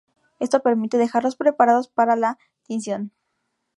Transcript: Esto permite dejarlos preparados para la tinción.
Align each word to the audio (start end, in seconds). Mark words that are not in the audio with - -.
Esto 0.39 0.63
permite 0.63 0.97
dejarlos 0.97 1.35
preparados 1.35 1.87
para 1.87 2.15
la 2.15 2.39
tinción. 2.63 3.11